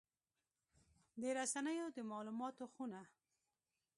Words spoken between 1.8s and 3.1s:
د مالوماتو خونه